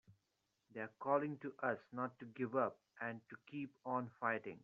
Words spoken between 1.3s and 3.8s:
to us not to give up and to keep